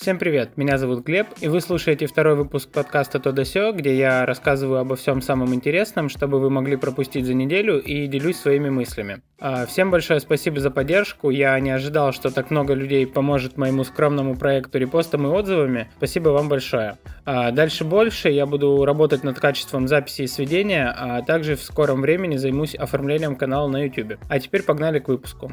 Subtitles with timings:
[0.00, 3.94] Всем привет, меня зовут Глеб, и вы слушаете второй выпуск подкаста «То да сё», где
[3.94, 8.70] я рассказываю обо всем самом интересном, чтобы вы могли пропустить за неделю и делюсь своими
[8.70, 9.20] мыслями.
[9.38, 13.84] А, всем большое спасибо за поддержку, я не ожидал, что так много людей поможет моему
[13.84, 15.90] скромному проекту репостом и отзывами.
[15.98, 16.96] Спасибо вам большое.
[17.26, 22.00] А, дальше больше, я буду работать над качеством записи и сведения, а также в скором
[22.00, 24.14] времени займусь оформлением канала на YouTube.
[24.30, 25.52] А теперь погнали к выпуску.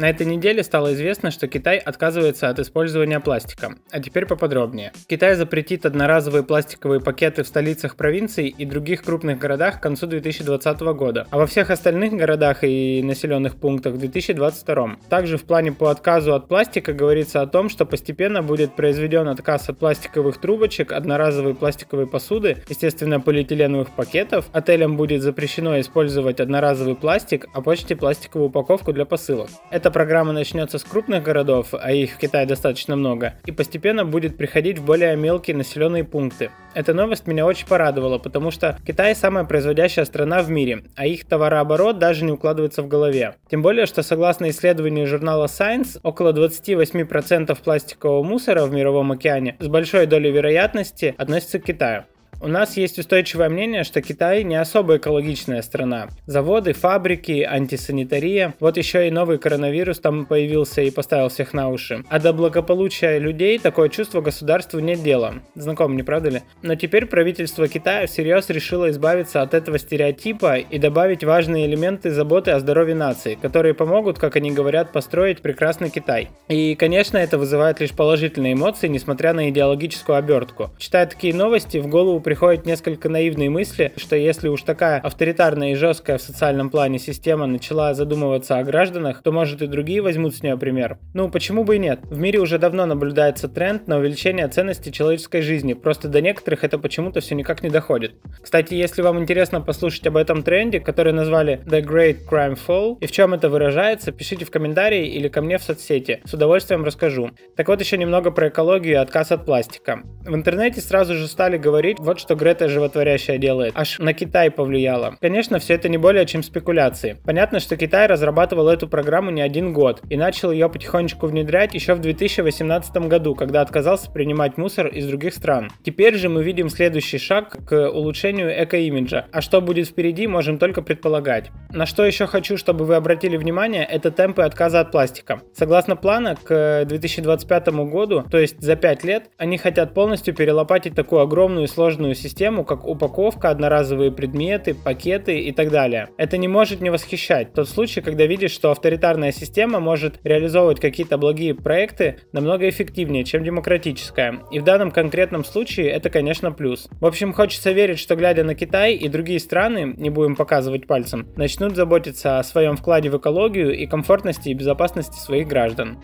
[0.00, 3.74] На этой неделе стало известно, что Китай отказывается от использования пластика.
[3.90, 4.92] А теперь поподробнее.
[5.06, 10.80] Китай запретит одноразовые пластиковые пакеты в столицах провинций и других крупных городах к концу 2020
[10.94, 14.96] года, а во всех остальных городах и населенных пунктах в 2022.
[15.10, 19.68] Также в плане по отказу от пластика говорится о том, что постепенно будет произведен отказ
[19.68, 24.46] от пластиковых трубочек, одноразовой пластиковой посуды, естественно полиэтиленовых пакетов.
[24.52, 29.50] Отелям будет запрещено использовать одноразовый пластик, а почте пластиковую упаковку для посылок.
[29.70, 34.04] Это эта программа начнется с крупных городов, а их в Китае достаточно много, и постепенно
[34.04, 36.52] будет приходить в более мелкие населенные пункты.
[36.74, 41.26] Эта новость меня очень порадовала, потому что Китай самая производящая страна в мире, а их
[41.26, 43.34] товарооборот даже не укладывается в голове.
[43.50, 49.66] Тем более, что согласно исследованию журнала Science, около 28% пластикового мусора в мировом океане с
[49.66, 52.04] большой долей вероятности относится к Китаю.
[52.42, 56.08] У нас есть устойчивое мнение, что Китай не особо экологичная страна.
[56.24, 58.54] Заводы, фабрики, антисанитария.
[58.60, 62.02] Вот еще и новый коронавирус там появился и поставил всех на уши.
[62.08, 65.34] А до благополучия людей такое чувство государству нет дела.
[65.54, 66.40] Знакомо, не правда ли?
[66.62, 72.52] Но теперь правительство Китая всерьез решило избавиться от этого стереотипа и добавить важные элементы заботы
[72.52, 76.30] о здоровье нации, которые помогут, как они говорят, построить прекрасный Китай.
[76.48, 80.70] И, конечно, это вызывает лишь положительные эмоции, несмотря на идеологическую обертку.
[80.78, 85.74] Читая такие новости, в голову приходят несколько наивные мысли, что если уж такая авторитарная и
[85.74, 90.40] жесткая в социальном плане система начала задумываться о гражданах, то может и другие возьмут с
[90.44, 90.98] нее пример.
[91.12, 91.98] Ну, почему бы и нет?
[92.04, 96.78] В мире уже давно наблюдается тренд на увеличение ценности человеческой жизни, просто до некоторых это
[96.78, 98.14] почему-то все никак не доходит.
[98.40, 103.08] Кстати, если вам интересно послушать об этом тренде, который назвали The Great Crime Fall, и
[103.08, 107.32] в чем это выражается, пишите в комментарии или ко мне в соцсети, с удовольствием расскажу.
[107.56, 110.04] Так вот еще немного про экологию и отказ от пластика.
[110.24, 113.72] В интернете сразу же стали говорить, вот что Грета животворящая делает.
[113.74, 115.16] Аж на Китай повлияло.
[115.20, 117.16] Конечно, все это не более чем спекуляции.
[117.24, 121.94] Понятно, что Китай разрабатывал эту программу не один год и начал ее потихонечку внедрять еще
[121.94, 125.70] в 2018 году, когда отказался принимать мусор из других стран.
[125.82, 129.26] Теперь же мы видим следующий шаг к улучшению эко-имиджа.
[129.32, 131.50] А что будет впереди, можем только предполагать.
[131.70, 135.40] На что еще хочу, чтобы вы обратили внимание, это темпы отказа от пластика.
[135.54, 141.22] Согласно плана, к 2025 году, то есть за 5 лет, они хотят полностью перелопатить такую
[141.22, 146.08] огромную и сложную сложную систему, как упаковка, одноразовые предметы, пакеты и так далее.
[146.16, 147.52] Это не может не восхищать.
[147.52, 153.44] Тот случай, когда видишь, что авторитарная система может реализовывать какие-то благие проекты намного эффективнее, чем
[153.44, 154.40] демократическая.
[154.50, 156.88] И в данном конкретном случае это, конечно, плюс.
[157.00, 161.26] В общем, хочется верить, что глядя на Китай и другие страны, не будем показывать пальцем,
[161.36, 165.98] начнут заботиться о своем вкладе в экологию и комфортности и безопасности своих граждан.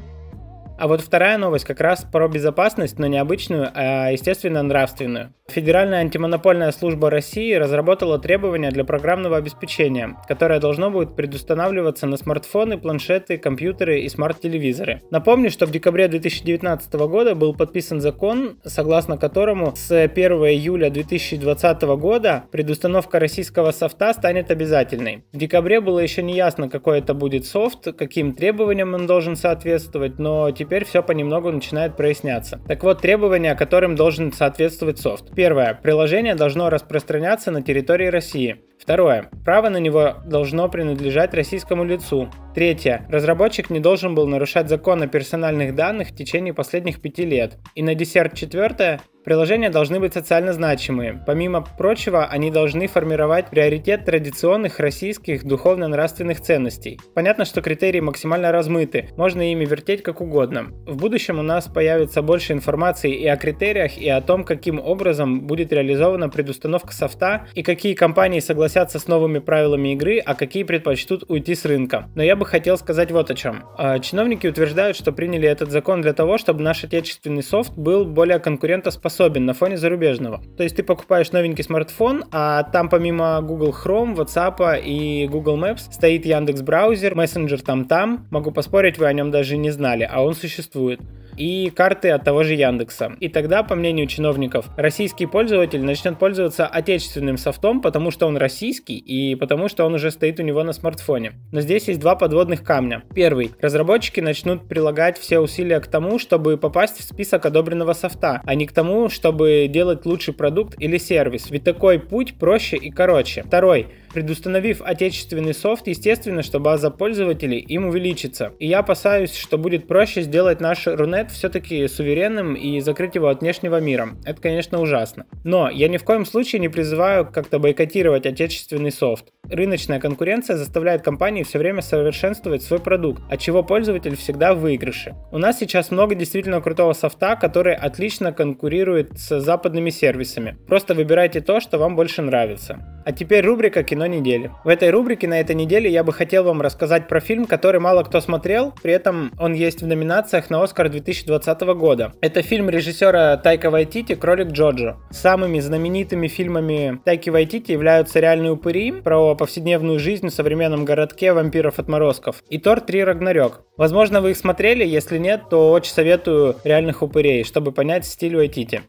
[0.79, 5.33] А вот вторая новость как раз про безопасность, но не обычную, а, естественно, нравственную.
[5.49, 12.79] Федеральная антимонопольная служба России разработала требования для программного обеспечения, которое должно будет предустанавливаться на смартфоны,
[12.79, 15.03] планшеты, компьютеры и смарт-телевизоры.
[15.11, 21.83] Напомню, что в декабре 2019 года был подписан закон, согласно которому с 1 июля 2020
[21.83, 25.25] года предустановка российского софта станет обязательной.
[25.33, 30.19] В декабре было еще не ясно, какой это будет софт, каким требованиям он должен соответствовать,
[30.19, 32.61] но теперь теперь все понемногу начинает проясняться.
[32.67, 35.33] Так вот, требования, которым должен соответствовать софт.
[35.35, 35.79] Первое.
[35.81, 38.57] Приложение должно распространяться на территории России.
[38.81, 39.31] Второе.
[39.45, 42.29] Право на него должно принадлежать российскому лицу.
[42.55, 43.07] Третье.
[43.09, 47.59] Разработчик не должен был нарушать закон о персональных данных в течение последних пяти лет.
[47.77, 49.01] И на десерт четвертое.
[49.27, 51.21] Приложения должны быть социально значимые.
[51.27, 57.01] Помимо прочего, они должны формировать приоритет традиционных российских духовно-нравственных ценностей.
[57.13, 60.67] Понятно, что критерии максимально размыты, можно ими вертеть как угодно.
[60.87, 65.41] В будущем у нас появится больше информации и о критериях, и о том, каким образом
[65.49, 71.25] будет реализована предустановка софта, и какие компании согласятся с новыми правилами игры, а какие предпочтут
[71.27, 72.09] уйти с рынка.
[72.15, 73.65] Но я бы хотел сказать вот о чем.
[73.77, 78.39] А, чиновники утверждают, что приняли этот закон для того, чтобы наш отечественный софт был более
[78.39, 80.43] конкурентоспособен способен на фоне зарубежного.
[80.59, 85.91] То есть ты покупаешь новенький смартфон, а там помимо Google Chrome, WhatsApp и Google Maps
[85.91, 88.27] стоит Яндекс браузер, мессенджер там там.
[88.31, 91.01] Могу поспорить, вы о нем даже не знали, а он существует.
[91.37, 93.17] И карты от того же Яндекса.
[93.21, 98.99] И тогда, по мнению чиновников, российский пользователь начнет пользоваться отечественным софтом, потому что он российский
[98.99, 101.33] и потому что он уже стоит у него на смартфоне.
[101.53, 103.03] Но здесь есть два подводных камня.
[103.15, 103.53] Первый.
[103.61, 108.67] Разработчики начнут прилагать все усилия к тому, чтобы попасть в список одобренного софта, а не
[108.67, 111.51] к тому, чтобы делать лучший продукт или сервис.
[111.51, 113.43] Ведь такой путь проще и короче.
[113.43, 113.89] Второй.
[114.13, 118.53] Предустановив отечественный софт, естественно, что база пользователей им увеличится.
[118.59, 123.41] И я опасаюсь, что будет проще сделать наш Рунет все-таки суверенным и закрыть его от
[123.41, 124.11] внешнего мира.
[124.25, 125.27] Это, конечно, ужасно.
[125.45, 129.33] Но я ни в коем случае не призываю как-то бойкотировать отечественный софт.
[129.51, 135.15] Рыночная конкуренция заставляет компании все время совершенствовать свой продукт, от чего пользователь всегда в выигрыше.
[135.31, 140.57] У нас сейчас много действительно крутого софта, который отлично конкурирует с западными сервисами.
[140.67, 143.03] Просто выбирайте то, что вам больше нравится.
[143.05, 144.51] А теперь рубрика «Кино недели».
[144.63, 148.03] В этой рубрике на этой неделе я бы хотел вам рассказать про фильм, который мало
[148.03, 152.13] кто смотрел, при этом он есть в номинациях на Оскар 2020 года.
[152.21, 154.99] Это фильм режиссера Тайка Вайтити «Кролик Джоджо».
[155.11, 162.45] Самыми знаменитыми фильмами Тайки Вайтити являются «Реальные упыри» про повседневную жизнь в современном городке вампиров-отморозков
[162.51, 163.63] и Тор 3 Рагнарёк.
[163.79, 168.83] Возможно, вы их смотрели, если нет, то очень советую «Реальных упырей», чтобы понять стиль Вайтити.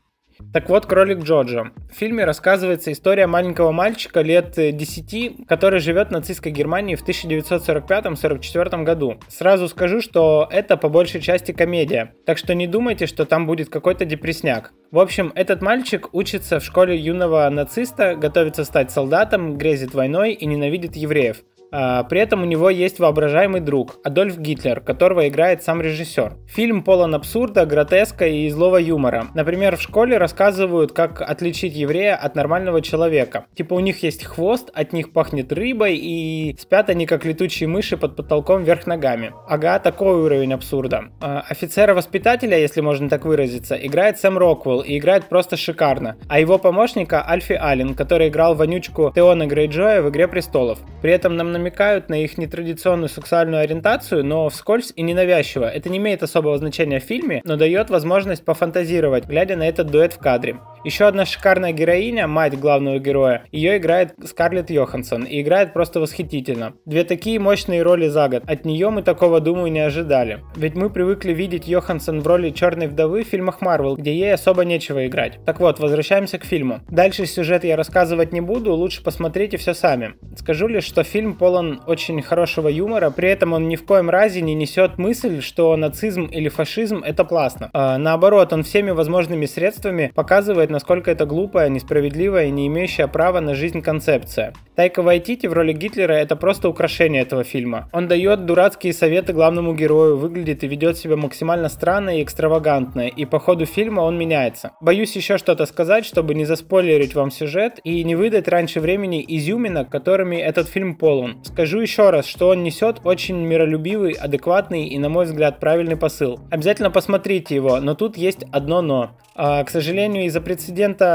[0.54, 1.72] Так вот, «Кролик Джорджа».
[1.92, 8.84] В фильме рассказывается история маленького мальчика лет 10, который живет в нацистской Германии в 1945-44
[8.84, 9.20] году.
[9.28, 13.70] Сразу скажу, что это по большей части комедия, так что не думайте, что там будет
[13.70, 14.74] какой-то депресняк.
[14.92, 20.46] В общем, этот мальчик учится в школе юного нациста, готовится стать солдатом, грезит войной и
[20.46, 21.38] ненавидит евреев.
[21.72, 26.34] А, при этом у него есть воображаемый друг, Адольф Гитлер, которого играет сам режиссер.
[26.48, 29.28] Фильм полон абсурда, гротеска и злого юмора.
[29.34, 33.46] Например, в школе рассказывают, как отличить еврея от нормального человека.
[33.56, 37.98] Типа у них есть хвост, от них пахнет рыбой и спят они как летучие мыши
[37.98, 39.34] под потолком вверх ногами.
[39.48, 41.06] Ага, такой уровень абсурда.
[41.22, 46.18] А, офицера-воспитателя, если можно так выразиться, играет Сэм Роквелл и играет просто шикарно.
[46.30, 50.80] А его помощника Альфи Аллен, который играл вонючку Теона Грейджоя в «Игре престолов».
[51.02, 55.66] При этом нам намекают на их нетрадиционную сексуальную ориентацию, но вскользь и ненавязчиво.
[55.66, 60.14] Это не имеет особого значения в фильме, но дает возможность пофантазировать, глядя на этот дуэт
[60.14, 60.58] в кадре.
[60.88, 66.76] Еще одна шикарная героиня, мать главного героя, ее играет Скарлетт Йоханссон и играет просто восхитительно.
[66.86, 68.44] Две такие мощные роли за год.
[68.48, 70.46] От нее мы такого, думаю, не ожидали.
[70.56, 74.64] Ведь мы привыкли видеть Йоханссон в роли черной вдовы в фильмах Марвел, где ей особо
[74.64, 75.40] нечего играть.
[75.46, 76.80] Так вот, возвращаемся к фильму.
[76.88, 80.14] Дальше сюжет я рассказывать не буду, лучше посмотрите все сами.
[80.38, 84.40] Скажу лишь, что фильм полон очень хорошего юмора, при этом он ни в коем разе
[84.40, 87.72] не несет мысль, что нацизм или фашизм это классно.
[87.74, 93.40] А, наоборот, он всеми возможными средствами показывает, насколько это глупая, несправедливая и не имеющая права
[93.40, 94.54] на жизнь концепция.
[94.76, 97.90] Тайка Вайтити в роли Гитлера это просто украшение этого фильма.
[97.94, 103.26] Он дает дурацкие советы главному герою, выглядит и ведет себя максимально странно и экстравагантно, и
[103.26, 104.74] по ходу фильма он меняется.
[104.80, 109.90] Боюсь еще что-то сказать, чтобы не заспойлерить вам сюжет и не выдать раньше времени изюминок,
[109.90, 111.44] которыми этот фильм полон.
[111.44, 116.40] Скажу еще раз, что он несет очень миролюбивый, адекватный и, на мой взгляд, правильный посыл.
[116.52, 119.18] Обязательно посмотрите его, но тут есть одно но.
[119.40, 120.67] А, к сожалению, из-за прецедента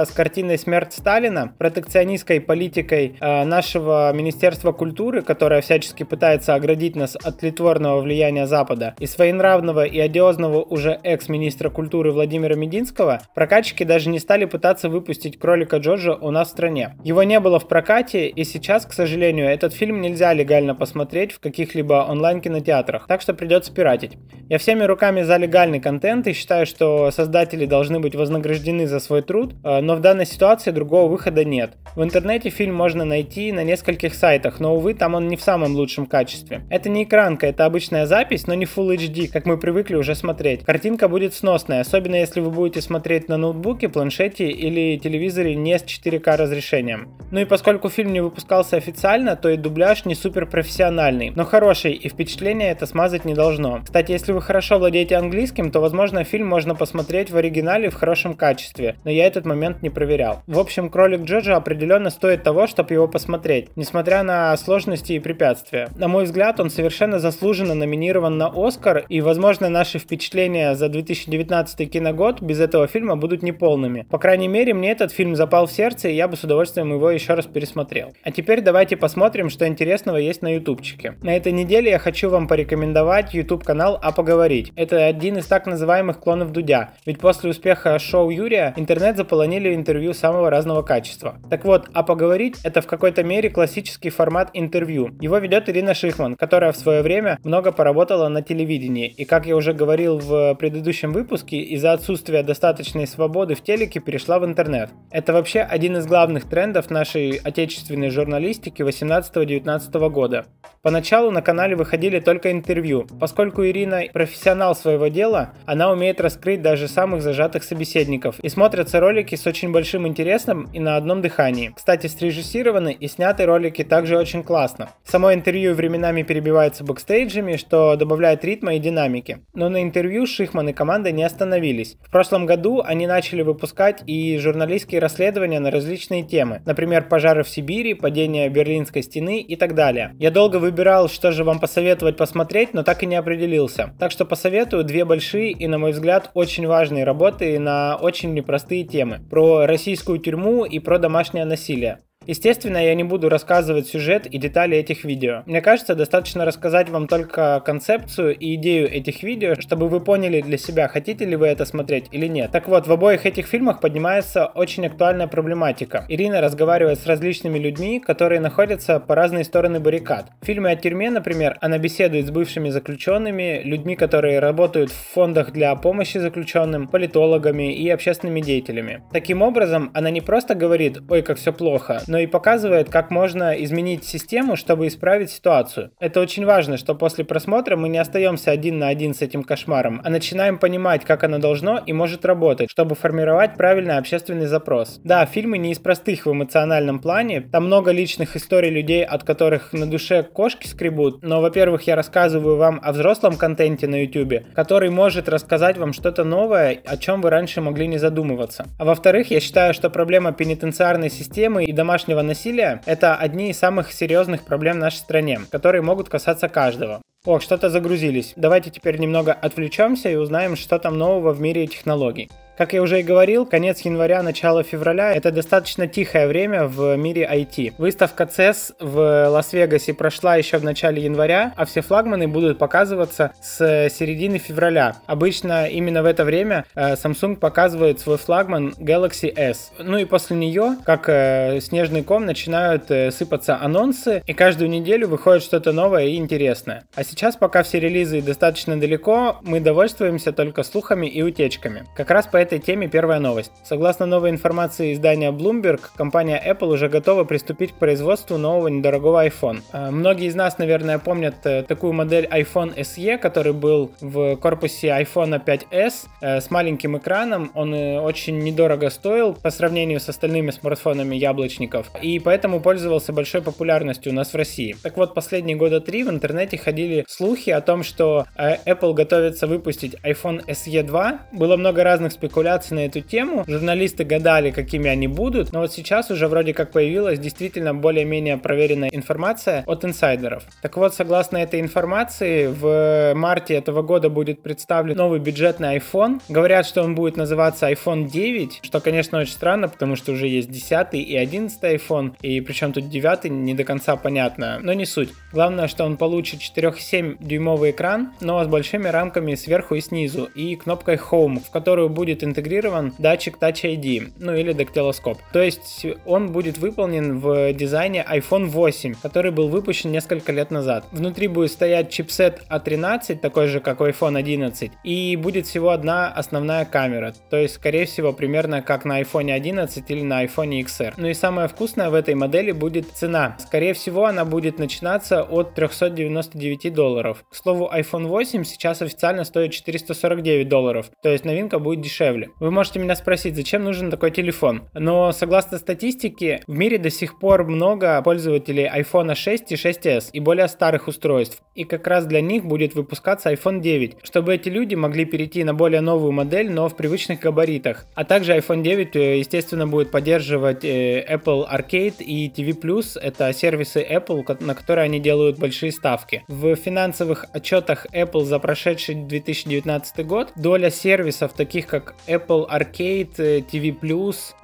[0.06, 7.16] с картиной «Смерть Сталина», протекционистской политикой а, нашего Министерства культуры, которое всячески пытается оградить нас
[7.16, 14.08] от тлетворного влияния Запада, и своенравного и одиозного уже экс-министра культуры Владимира Мединского, прокатчики даже
[14.08, 16.96] не стали пытаться выпустить «Кролика Джорджа» у нас в стране.
[17.05, 21.41] Его не было в прокате, и сейчас, к сожалению, этот фильм нельзя легально посмотреть в
[21.41, 24.12] каких-либо онлайн-кинотеатрах, так что придется пиратить.
[24.48, 29.22] Я всеми руками за легальный контент и считаю, что создатели должны быть вознаграждены за свой
[29.22, 31.77] труд, э, но в данной ситуации другого выхода нет.
[31.96, 35.74] В интернете фильм можно найти на нескольких сайтах, но, увы, там он не в самом
[35.74, 36.62] лучшем качестве.
[36.70, 40.65] Это не экранка, это обычная запись, но не Full HD, как мы привыкли уже смотреть.
[40.65, 45.82] Картинка будет сносная, особенно если вы будете смотреть на ноутбуке, планшете или телевизоре не с
[45.82, 47.08] 4К разрешением.
[47.31, 51.93] Ну и поскольку фильм не выпускался официально, то и дубляж не супер профессиональный, но хороший,
[51.93, 53.81] и впечатление это смазать не должно.
[53.84, 58.34] Кстати, если вы хорошо владеете английским, то возможно фильм можно посмотреть в оригинале в хорошем
[58.34, 60.43] качестве, но я этот момент не проверял.
[60.46, 65.88] В общем, кролик Джоджо определенно стоит того, чтобы его посмотреть, несмотря на сложности и препятствия.
[65.96, 71.91] На мой взгляд, он совершенно заслуженно номинирован на Оскар, и, возможно, наши впечатления за 2019
[71.91, 74.06] киногод без этого фильма будут неполными.
[74.10, 77.10] По крайней мере, мне этот фильм запал в сердце, и я бы с удовольствием его
[77.10, 78.12] еще раз пересмотрел.
[78.22, 81.14] А теперь давайте посмотрим, что интересного есть на ютубчике.
[81.22, 84.72] На этой неделе я хочу вам порекомендовать YouTube канал «А поговорить».
[84.76, 90.14] Это один из так называемых клонов Дудя, ведь после успеха шоу Юрия интернет заполонили интервью
[90.14, 91.36] самого разного качества.
[91.50, 95.10] Так вот, а поговорить это в какой-то мере классический формат интервью.
[95.20, 99.08] Его ведет Ирина Шихман, которая в свое время много поработала на телевидении.
[99.08, 104.38] И как я уже говорил в предыдущем выпуске, из-за отсутствия достаточной свободы в телеке перешла
[104.38, 104.90] в интернет.
[105.10, 110.46] Это вообще один из главных трендов нашей отечественной журналистики 18-19 года.
[110.82, 113.06] Поначалу на канале выходили только интервью.
[113.20, 118.40] Поскольку Ирина профессионал своего дела, она умеет раскрыть даже самых зажатых собеседников.
[118.40, 121.72] И смотрятся ролики с очень большим интересом и на одном дыхании.
[121.74, 124.90] Кстати, срежиссированы и сняты ролики также очень классно.
[125.04, 129.40] Само интервью временами перебивается бэкстейджами, что добавляет ритма и динамики.
[129.54, 131.96] Но на интервью Шихман и команда не остановились.
[132.00, 136.62] В прошлом году они начали выпускать и журналистские расследования на различные темы.
[136.64, 140.14] Например, пожары в Сибири, падение Берлинской стены и так далее.
[140.20, 143.94] Я долго выбирал, что же вам посоветовать посмотреть, но так и не определился.
[143.98, 148.84] Так что посоветую две большие и, на мой взгляд, очень важные работы на очень непростые
[148.93, 149.20] темы.
[149.31, 151.99] Про российскую тюрьму и про домашнее насилие.
[152.26, 155.43] Естественно, я не буду рассказывать сюжет и детали этих видео.
[155.46, 160.58] Мне кажется, достаточно рассказать вам только концепцию и идею этих видео, чтобы вы поняли для
[160.58, 162.50] себя, хотите ли вы это смотреть или нет.
[162.52, 166.05] Так вот, в обоих этих фильмах поднимается очень актуальная проблематика.
[166.08, 170.26] Ирина разговаривает с различными людьми, которые находятся по разные стороны баррикад.
[170.41, 175.52] В фильме о тюрьме, например, она беседует с бывшими заключенными, людьми, которые работают в фондах
[175.52, 179.02] для помощи заключенным, политологами и общественными деятелями.
[179.12, 183.52] Таким образом, она не просто говорит «Ой, как все плохо», но и показывает, как можно
[183.64, 185.92] изменить систему, чтобы исправить ситуацию.
[185.98, 190.02] Это очень важно, что после просмотра мы не остаемся один на один с этим кошмаром,
[190.04, 195.00] а начинаем понимать, как оно должно и может работать, чтобы формировать правильный общественный запрос.
[195.02, 199.72] Да, фильмы не из простых в эмоциональном плане, там много личных историй людей, от которых
[199.72, 204.90] на душе кошки скребут, но, во-первых, я рассказываю вам о взрослом контенте на YouTube, который
[204.90, 208.66] может рассказать вам что-то новое, о чем вы раньше могли не задумываться.
[208.78, 213.58] А во-вторых, я считаю, что проблема пенитенциарной системы и домашнего домашнего насилия– это одни из
[213.58, 217.00] самых серьезных проблем в нашей стране, которые могут касаться каждого.
[217.24, 218.32] О, что-то загрузились.
[218.34, 222.28] Давайте теперь немного отвлечемся и узнаем, что там нового в мире технологий.
[222.56, 227.26] Как я уже и говорил, конец января, начало февраля– это достаточно тихое время в мире
[227.30, 227.74] IT.
[227.78, 233.88] Выставка CES в Лас-Вегасе прошла еще в начале января, а все флагманы будут показываться с
[233.88, 234.96] середины февраля.
[235.06, 239.72] Обычно именно в это время э, Samsung показывает свой флагман Galaxy S.
[239.78, 245.08] Ну и после нее, как э, снежный ком, начинают э, сыпаться анонсы, и каждую неделю
[245.08, 246.84] выходит что-то новое и интересное.
[246.94, 251.86] А сейчас, пока все релизы достаточно далеко, мы довольствуемся только слухами и утечками.
[251.96, 253.53] Как раз по этой теме первая новость.
[253.63, 259.63] Согласно новой информации издания Bloomberg, компания Apple уже готова приступить к производству нового недорогого iPhone.
[259.72, 264.89] А, многие из нас, наверное, помнят э, такую модель iPhone SE, который был в корпусе
[264.89, 267.51] iPhone 5s э, с маленьким экраном.
[267.55, 273.43] Он э, очень недорого стоил по сравнению с остальными смартфонами яблочников и поэтому пользовался большой
[273.43, 274.77] популярностью у нас в России.
[274.82, 279.94] Так вот, последние года три в интернете ходили слухи о том, что Apple готовится выпустить
[280.03, 281.20] iPhone SE 2.
[281.32, 283.44] Было много разных спекуляций спекуляций на эту тему.
[283.46, 288.89] Журналисты гадали, какими они будут, но вот сейчас уже вроде как появилась действительно более-менее проверенная
[288.91, 290.44] информация от инсайдеров.
[290.62, 296.22] Так вот, согласно этой информации, в марте этого года будет представлен новый бюджетный iPhone.
[296.31, 300.51] Говорят, что он будет называться iPhone 9, что, конечно, очень странно, потому что уже есть
[300.51, 305.10] 10 и 11 iPhone, и причем тут 9 не до конца понятно, но не суть.
[305.32, 310.56] Главное, что он получит 4,7 дюймовый экран, но с большими рамками сверху и снизу, и
[310.56, 315.19] кнопкой Home, в которую будет интегрирован датчик Touch ID, ну или дактилоскоп.
[315.32, 320.84] То есть он будет выполнен в дизайне iPhone 8, который был выпущен несколько лет назад.
[320.93, 326.08] Внутри будет стоять чипсет A13, такой же как у iPhone 11, и будет всего одна
[326.08, 330.94] основная камера, то есть скорее всего примерно как на iPhone 11 или на iPhone XR.
[330.96, 333.36] Ну и самое вкусное в этой модели будет цена.
[333.38, 337.24] Скорее всего она будет начинаться от 399 долларов.
[337.31, 342.31] К слову, iPhone 8 сейчас официально стоит 449 долларов, то есть новинка будет дешевле дешевле.
[342.40, 344.62] Вы можете меня спросить, зачем нужен такой телефон?
[344.74, 350.20] Но согласно статистике, в мире до сих пор много пользователей iPhone 6 и 6s и
[350.20, 351.42] более старых устройств.
[351.54, 355.54] И как раз для них будет выпускаться iPhone 9, чтобы эти люди могли перейти на
[355.54, 357.86] более новую модель, но в привычных габаритах.
[357.94, 362.52] А также iPhone 9, э, естественно, будет поддерживать э, Apple Arcade и TV+,
[363.00, 366.24] это сервисы Apple, на которые они делают большие ставки.
[366.28, 373.76] В финансовых отчетах Apple за прошедший 2019 год доля сервисов, таких как Apple Arcade, TV+,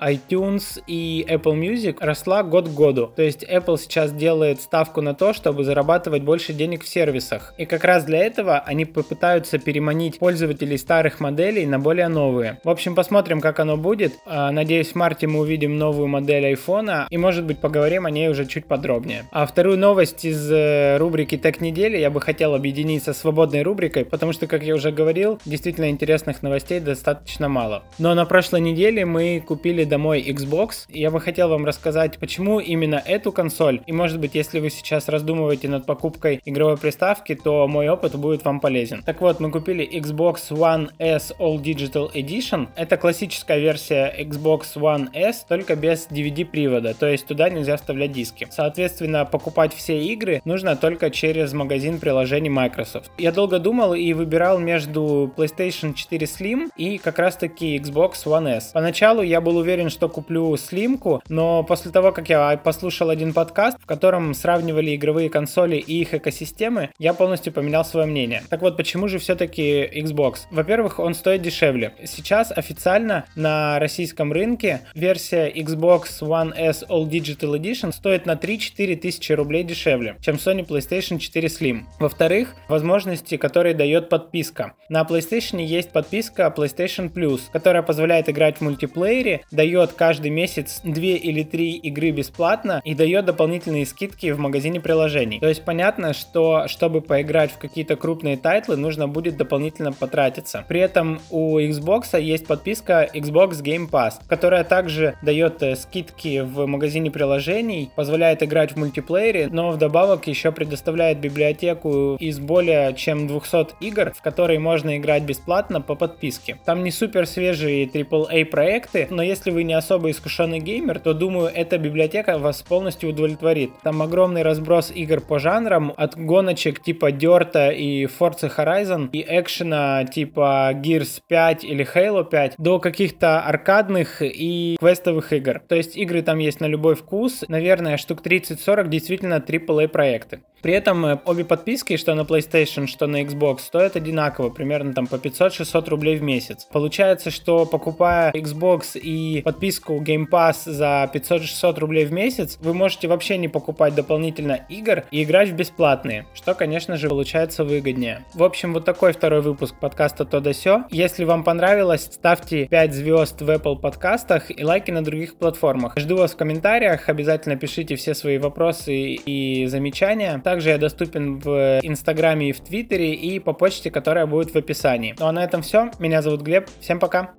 [0.01, 3.11] iTunes и Apple Music росла год к году.
[3.15, 7.55] То есть Apple сейчас делает ставку на то, чтобы зарабатывать больше денег в сервисах.
[7.59, 12.61] И как раз для этого они попытаются переманить пользователей старых моделей на более новые.
[12.65, 14.15] В общем, посмотрим, как оно будет.
[14.27, 18.29] А, надеюсь, в марте мы увидим новую модель iPhone и, может быть, поговорим о ней
[18.29, 19.25] уже чуть подробнее.
[19.33, 24.05] А вторую новость из э, рубрики «Так недели» я бы хотел объединить со свободной рубрикой,
[24.05, 27.83] потому что, как я уже говорил, действительно интересных новостей достаточно мало.
[27.99, 32.61] Но на прошлой неделе мы купили домой Xbox, и я бы хотел вам рассказать, почему
[32.61, 37.67] именно эту консоль, и может быть, если вы сейчас раздумываете над покупкой игровой приставки, то
[37.67, 39.03] мой опыт будет вам полезен.
[39.03, 42.69] Так вот, мы купили Xbox One S All Digital Edition.
[42.77, 48.47] Это классическая версия Xbox One S, только без DVD-привода, то есть туда нельзя вставлять диски.
[48.51, 53.11] Соответственно, покупать все игры нужно только через магазин приложений Microsoft.
[53.19, 58.57] Я долго думал и выбирал между PlayStation 4 Slim и как раз таки Xbox One
[58.57, 58.71] S.
[58.73, 63.79] Поначалу я был уверен, что куплю слимку, но после того, как я послушал один подкаст,
[63.81, 68.43] в котором сравнивали игровые консоли и их экосистемы, я полностью поменял свое мнение.
[68.51, 70.41] Так вот, почему же все-таки Xbox?
[70.51, 71.95] Во-первых, он стоит дешевле.
[72.05, 78.97] Сейчас официально на российском рынке версия Xbox One S All Digital Edition стоит на 3-4
[78.97, 81.83] тысячи рублей дешевле, чем Sony PlayStation 4 Slim.
[82.01, 84.73] Во-вторых, возможности, которые дает подписка.
[84.89, 90.95] На PlayStation есть подписка PlayStation Plus, которая позволяет играть в мультиплеере, дает каждый месяц 2
[91.03, 95.41] или 3 игры бесплатно и дает дополнительные скидки в магазине приложений.
[95.41, 100.65] То есть понятно, что чтобы поиграть в какие-то крупные тайтлы, нужно будет дополнительно потратиться.
[100.69, 106.67] При этом у Xbox есть подписка Xbox Game Pass, которая также дает э, скидки в
[106.67, 113.77] магазине приложений, позволяет играть в мультиплеере, но вдобавок еще предоставляет библиотеку из более чем 200
[113.81, 116.59] игр, в которые можно играть бесплатно по подписке.
[116.65, 121.51] Там не супер свежие AAA проекты, но если вы не особо искушенный геймер, то думаю,
[121.55, 123.71] эта библиотека вас полностью удовлетворит.
[123.83, 130.05] Там огромный разброс игр по жанрам, от гоночек типа Дерта и Forza Horizon и экшена
[130.05, 135.61] типа Gears 5 или Halo 5 до каких-то аркадных и квестовых игр.
[135.69, 137.45] То есть игры там есть на любой вкус.
[137.49, 140.41] Наверное, штук 30-40 действительно AAA проекты.
[140.63, 145.07] При этом э, обе подписки, что на PlayStation, что на Xbox, стоят одинаково, примерно там
[145.07, 146.65] по 500-600 рублей в месяц.
[146.65, 146.98] Получается,
[147.31, 153.39] что покупая Xbox и подписку Game Pass за 500-600 рублей в месяц, вы можете вообще
[153.39, 158.25] не покупать дополнительно игр и играть в бесплатные, что, конечно же, получается выгоднее.
[158.35, 160.85] В общем, вот такой второй выпуск подкаста «То да сё».
[160.91, 165.97] Если вам понравилось, ставьте 5 звезд в Apple подкастах и лайки на других платформах.
[165.97, 170.41] Жду вас в комментариях, обязательно пишите все свои вопросы и замечания.
[170.43, 175.15] Также я доступен в Инстаграме и в Твиттере и по почте, которая будет в описании.
[175.19, 175.91] Ну а на этом все.
[175.99, 176.69] Меня зовут Глеб.
[176.89, 177.35] Всем пока.